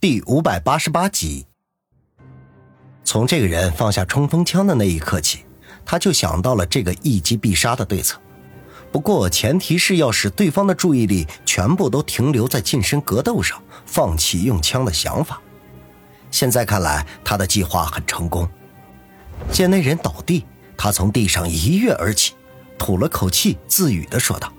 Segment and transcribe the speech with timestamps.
[0.00, 1.44] 第五百八十八集，
[3.04, 5.44] 从这个人放下冲锋枪的那一刻起，
[5.84, 8.18] 他就想到了这个一击必杀的对策。
[8.90, 15.38] 不过前提是要使对方的注意力全部都停留在近身格斗上，放弃用枪的想法。
[16.30, 18.48] 现在看来，他的计划很成功。
[19.52, 20.46] 见那人倒地，
[20.78, 22.32] 他从地上一跃而起，
[22.78, 24.50] 吐了口气，自语的说道：“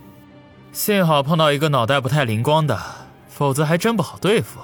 [0.71, 2.79] 幸好碰到一个脑袋不太灵光的，
[3.27, 4.59] 否则还真不好对付。”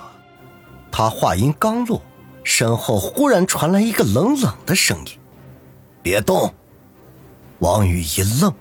[0.91, 2.01] 他话音刚落，
[2.43, 5.19] 身后忽然传来一个冷冷的声音
[6.01, 6.53] ：“别动！”
[7.59, 8.53] 王宇一愣，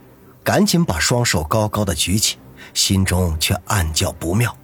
[0.42, 2.38] 赶紧把双手高高的举起，
[2.74, 4.54] 心中却暗叫不妙。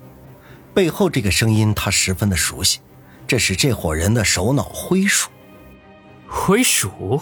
[0.75, 2.81] 背后这个声音他十分的熟悉，
[3.27, 5.31] 这是这伙人的首脑灰鼠。
[6.27, 7.21] 灰鼠，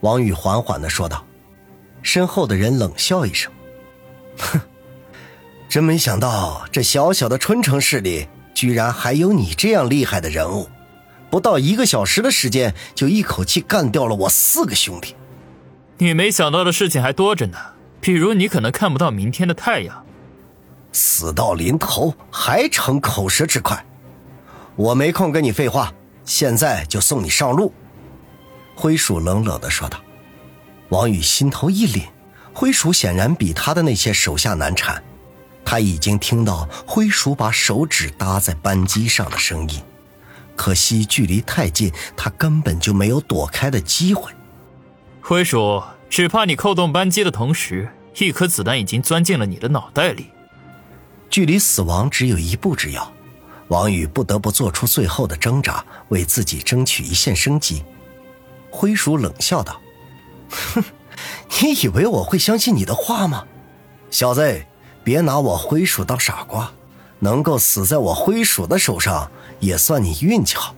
[0.00, 1.24] 王宇缓缓的说道。
[2.02, 3.52] 身后的人冷笑一声
[4.38, 4.60] ：“哼，
[5.68, 8.26] 真没想到这小小的春城市里。”
[8.62, 10.68] 居然还有你这样厉害的人物，
[11.28, 15.16] 不到一个小时的时间就一口气干掉了我四个兄弟。
[15.98, 17.58] 你没想到的事情还多着呢，
[18.00, 20.06] 比如你可能看不到明天的太阳。
[20.92, 23.84] 死到临头还逞口舌之快，
[24.76, 25.92] 我没空跟你废话，
[26.24, 27.74] 现在就送你上路。”
[28.76, 29.98] 灰鼠冷冷的说道。
[30.90, 32.04] 王宇心头一凛，
[32.54, 35.02] 灰鼠显然比他的那些手下难缠。
[35.64, 39.80] 他已经听到灰鼠把手指搭在扳机上的声音，
[40.54, 44.30] 可惜距离太近，他根本就没有躲开的机会。
[45.20, 47.88] 灰鼠，只怕你扣动扳机的同时，
[48.18, 50.26] 一颗子弹已经钻进了你的脑袋里。
[51.30, 53.10] 距离死亡只有一步之遥，
[53.68, 57.82] 王宇不得不做出最后的挣扎，为自己争取一线生机。
[58.70, 59.80] 灰鼠冷笑道
[60.74, 60.84] ：“哼，
[61.62, 63.46] 你以为我会相信你的话吗，
[64.10, 64.64] 小子？”
[65.04, 66.70] 别拿我灰鼠当傻瓜，
[67.18, 70.74] 能够死在我灰鼠的手上，也算你运气好。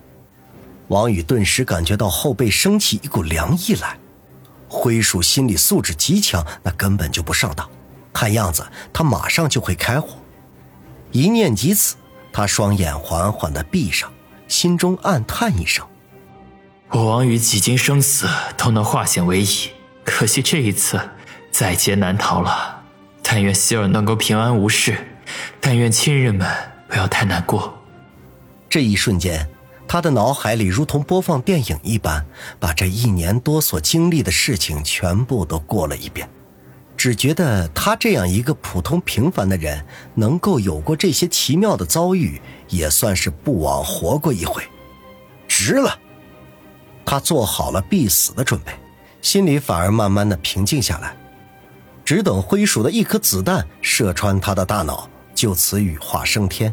[0.89, 3.99] 王宇顿时感觉到后背升起一股凉意来。
[4.69, 7.69] 灰鼠心理素质极强，那根本就不上当。
[8.13, 10.09] 看样子他马上就会开火。
[11.13, 11.97] 一念及此，
[12.33, 14.13] 他双眼缓缓的闭上，
[14.49, 15.87] 心中暗叹一声
[16.91, 19.71] ：“我王宇几经生死都能化险为夷，
[20.05, 21.01] 可惜这一次
[21.51, 22.74] 在劫难逃了。”
[23.37, 24.97] 但愿希尔能够平安无事，
[25.61, 26.49] 但愿亲人们
[26.87, 27.77] 不要太难过。
[28.71, 29.45] 这一瞬间，
[29.89, 32.25] 他的脑海里如同播放电影一般，
[32.61, 36.29] 把这一年多所经历的事情全部都过了一遍。
[36.97, 39.85] 只觉得他这样一个普通平凡的人，
[40.15, 44.63] 能够有过这些奇妙的遭遇，也算是不枉活过一回，
[45.49, 45.99] 值了。
[47.05, 48.73] 他做好了必死的准备，
[49.21, 51.17] 心里反而慢慢的平静下来。
[52.05, 56.73] 只等灰鼠的一颗子弹射穿他的大脑，就此羽化升天。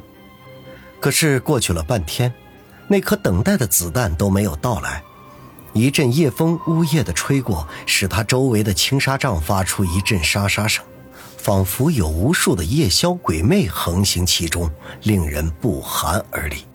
[0.99, 2.33] 可是过去了半天，
[2.87, 5.01] 那颗等待的子弹都没有到来。
[5.73, 10.83] 一阵夜风呜咽的吹过，使他周围的青纱帐发出一阵沙沙声，
[11.37, 14.69] 仿佛有无数的夜宵鬼魅横行其中，
[15.03, 16.65] 令人不寒而栗。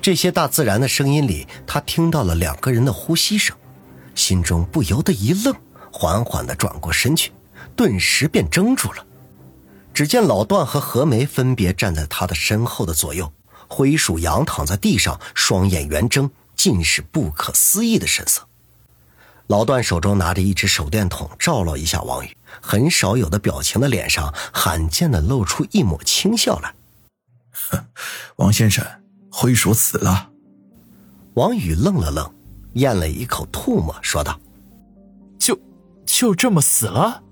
[0.00, 3.54] 这些大自然的声音里，他听到了两个人的呼吸声，
[4.14, 5.54] 心中不由得一愣，
[5.92, 7.30] 缓缓地转过身去。
[7.76, 9.06] 顿时便怔住了，
[9.92, 13.32] 只见老段和何梅分别站在他的身后的左右，
[13.68, 18.42] 灰鼠仰躺在地上，双眼圆睁，尽是不可思议的神色。
[19.46, 26.74] 老段手中拿着一只手电筒，照了一下王宇，很少有的表情的脸上，罕见的露出一抹轻笑来。
[28.36, 28.84] 王先生，
[29.30, 30.30] 灰鼠死了。
[31.34, 32.32] 王宇愣了愣，
[32.74, 34.38] 咽了一口唾沫，说道
[35.38, 35.58] ：“就
[36.06, 37.22] 就这么死了？”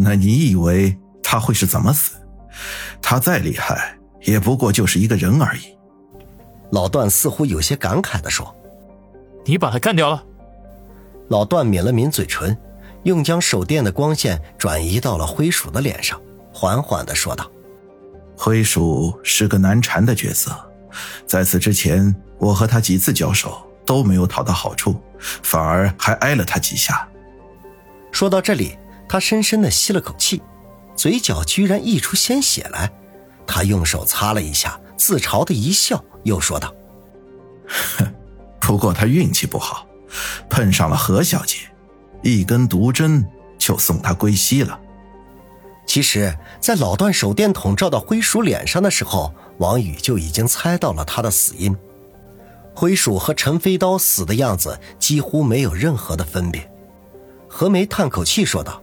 [0.00, 2.12] 那你以为他会是怎么死？
[3.02, 5.76] 他再厉害，也不过就是一个人而已。
[6.70, 8.54] 老段似乎有些感慨的说
[9.44, 10.24] ：“你把他干掉了。”
[11.28, 12.56] 老段抿了抿嘴唇，
[13.02, 16.20] 又将手电的光线转移到了灰鼠的脸上，
[16.52, 17.50] 缓缓的说道
[18.38, 20.52] ：“灰鼠是个难缠的角色，
[21.26, 27.08] 在此之前，我和他几次交手都没有讨到好处，反而还挨了他几下。”
[28.12, 28.78] 说到这里。
[29.08, 30.42] 他深深的吸了口气，
[30.94, 32.90] 嘴角居然溢出鲜血来。
[33.46, 36.74] 他用手擦了一下，自嘲的一笑，又说道
[37.96, 38.14] ：“哼，
[38.60, 39.86] 不过他运气不好，
[40.50, 41.56] 碰上了何小姐，
[42.22, 43.26] 一根毒针
[43.56, 44.78] 就送他归西了。”
[45.86, 51.74] 其实，在老段手电筒照到灰鼠脸上的时候，王宇就已经猜到了他的死因。
[52.74, 56.70] 灰鼠和陈飞刀死的样子几乎没有任何的分别。
[57.48, 58.82] 何梅叹口气说道。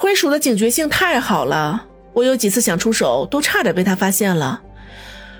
[0.00, 4.62] 灰鼠的警觉性太好了，我有几次想出手，都差点被他发现了。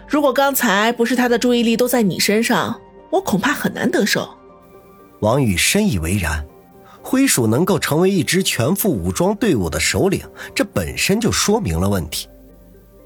[0.08, 4.36] 如果刚才不是他的注意力都在你身上，我恐怕很难得手。
[5.20, 6.44] 王宇深以为然。
[7.00, 10.20] 灰鼠能够成为一支全副武装队伍的首领，
[10.52, 12.28] 这本身就说明了问题。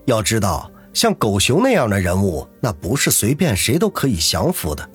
[0.07, 4.89] 要知道，像狗熊那样的人物，那不是随便谁都可以降服的。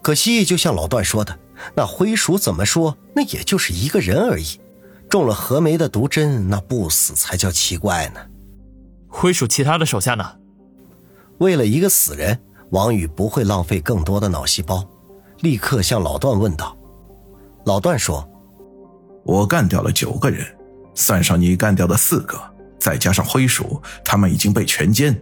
[0.00, 1.38] 可惜，就像老段说的，
[1.76, 4.58] 那灰鼠怎么说，那也就是一个人而已。
[5.08, 8.20] 中了何梅的毒针，那不死才叫奇怪呢。
[9.08, 10.24] 灰鼠其他的手下呢？
[11.38, 12.38] 为了一个死人，
[12.70, 14.86] 王宇不会浪费更多的脑细胞，
[15.40, 16.76] 立刻向老段问道。
[17.64, 18.28] 老段说
[19.24, 20.46] ：“我干掉了九个人，
[20.94, 22.38] 算上你干掉的四个，
[22.78, 25.16] 再加上灰鼠，他们已经被全歼。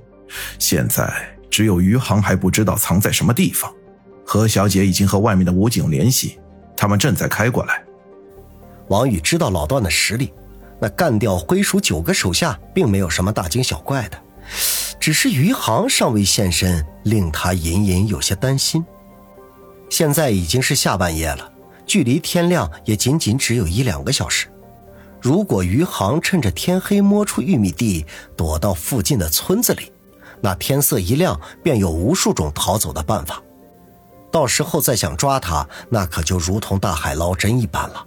[0.58, 1.12] 现在
[1.48, 3.72] 只有余杭还不知道藏在什么地方。
[4.24, 6.40] 何小姐已经和外面的武警联系，
[6.76, 7.80] 他们正在开过来。”
[8.88, 10.32] 王宇知道老段的实力，
[10.80, 14.18] 那干掉灰鼠九个手下，并没有什么大惊小怪的，
[15.00, 18.84] 只是余杭尚未现身，令他隐隐有些担心。
[19.88, 21.52] 现在已经是下半夜了。
[21.86, 24.48] 距离天亮也仅仅只有一两个小时，
[25.20, 28.04] 如果余杭趁着天黑摸出玉米地，
[28.36, 29.92] 躲到附近的村子里，
[30.40, 33.40] 那天色一亮便有无数种逃走的办法。
[34.32, 38.04] 到时候再想抓他，那可就如同大海捞针一般了。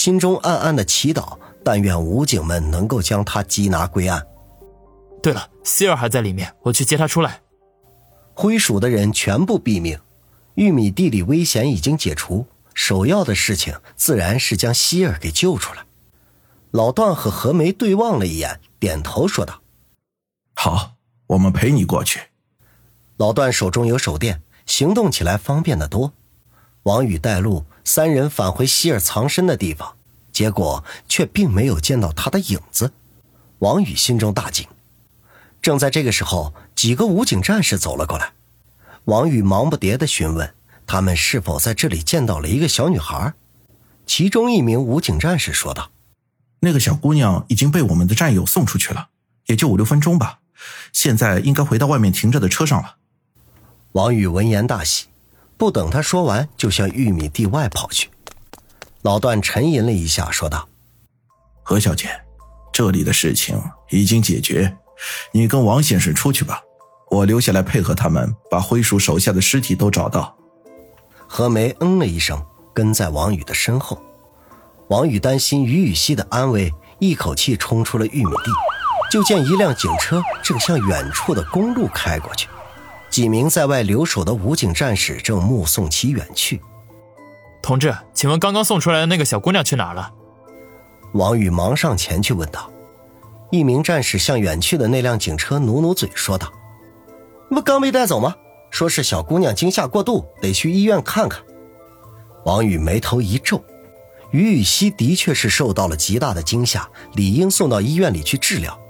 [0.00, 4.26] 心中暗暗的祈祷，但愿武警们能够将他缉拿归案。
[5.22, 7.42] 对了，希尔还在里面，我去接他出来。
[8.32, 10.00] 灰鼠的人全部毙命，
[10.54, 12.46] 玉米地里危险已经解除。
[12.72, 15.84] 首要的事情自然是将希尔给救出来。
[16.70, 19.60] 老段和何梅对望了一眼，点头说道
[20.56, 20.92] ：“好，
[21.26, 22.20] 我们陪你过去。”
[23.18, 26.14] 老段手中有手电，行动起来方便的多。
[26.84, 29.96] 王宇带路，三人返回希尔藏身的地方，
[30.30, 32.92] 结果却并没有见到他的影子。
[33.58, 34.64] 王宇心中大惊。
[35.60, 38.30] 正在这个时候，几个武警战士走了过来。
[39.06, 40.54] 王宇忙不迭地询问。
[40.86, 43.34] 他们是否在这里见到了一个小女孩？
[44.06, 45.90] 其中一名武警战士说道
[46.60, 49.08] ：“那个小姑娘已经被我们的战友送出去了，
[49.46, 50.38] 也就五六分钟吧。
[50.92, 52.98] 现在应该回到外面停着的车上了。”
[53.92, 55.06] 王宇闻言大喜，
[55.60, 58.08] 不等他说完，就向玉米地外跑去。
[59.02, 60.66] 老段沉吟了一下，说道
[61.62, 62.08] ：“何小姐，
[62.72, 64.74] 这里的事情已经解决，
[65.32, 66.62] 你跟王先生出去吧，
[67.10, 70.34] 我留下来配合他们，把灰鼠手下的尸体都找到。”
[71.28, 72.42] 何梅嗯了一声，
[72.72, 74.02] 跟在王宇的身后。
[74.88, 78.50] 王宇担心于雨溪的安危，一口气冲出了玉米地，
[79.12, 82.48] 就见一辆警车正向远处的公路开过去，
[83.10, 86.60] 几名在外留守的武警战士正目送其远去。
[87.60, 90.12] 同志，请问刚刚送出来的那个小姑娘去哪儿了？
[91.12, 92.70] 王宇忙上前去问道。
[93.50, 96.52] 一名战士向远去的那辆警车努努嘴，说道
[97.50, 98.36] ：“不刚被带走吗？”
[98.70, 101.42] 说是小姑娘惊吓过度，得去医院看看。
[102.44, 103.60] 王宇眉头一皱，
[104.30, 108.80] 于雨溪的确是受到了极大的惊吓，理应送到医院里去治疗。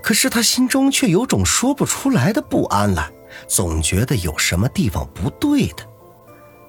[0.00, 3.10] 可是他心中却有种说不出来的不安来，
[3.46, 5.86] 总觉得有什么地方不对的。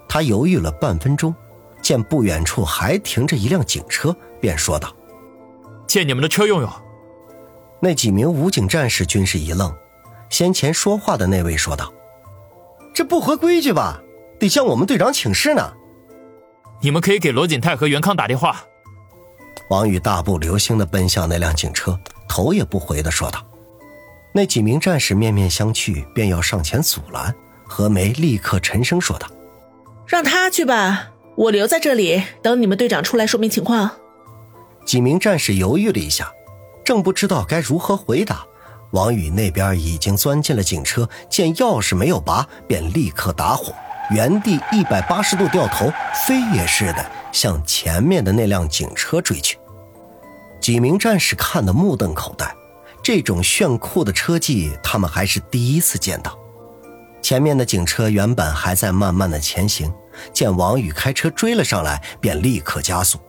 [0.07, 1.33] 他犹豫了半分钟，
[1.81, 4.95] 见不远处还停着一辆警车，便说道
[5.87, 6.69] ：“借你们的车用用。”
[7.81, 9.73] 那几名武警战士均是一愣，
[10.29, 11.91] 先前说话的那位说道。
[12.93, 14.01] 这不合规矩吧？
[14.39, 15.73] 得向我们队长请示呢。
[16.81, 18.63] 你们可以给罗锦泰和袁康打电话。
[19.69, 21.97] 王宇大步流星的奔向那辆警车，
[22.27, 23.45] 头也不回的说道。
[24.31, 27.33] 那几名战士面面相觑，便要上前阻拦。
[27.67, 29.27] 何梅立刻沉声说道
[30.07, 33.91] ：“让他去吧，我留在这里等你们队长出来说明情况。”
[34.85, 36.31] 几名战士犹豫了一下，
[36.83, 38.43] 正不知道该如何回答。
[38.91, 43.71] 王宇那边已经钻进了警车，见钥匙没有拔，便立刻打火，
[44.09, 45.93] 原地一百八十度掉头，
[46.27, 49.59] 飞也似的向前面的那辆警车追去。
[50.59, 52.51] 几名战士看得目瞪口呆，
[53.01, 56.37] 这种炫酷的车技，他们还是第一次见到。
[57.21, 59.91] 前面的警车原本还在慢慢的前行，
[60.33, 63.19] 见王宇开车追了上来，便立刻加速。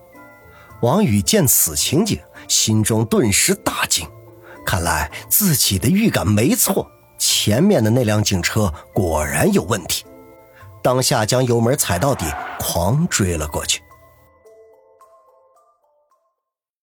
[0.82, 4.06] 王宇见此情景，心中顿时大惊。
[4.64, 10.04] 看来自己的预感没错，前面的那辆警车果然有问题。
[10.82, 12.24] 当下将油门踩到底，
[12.58, 13.82] 狂追了过去。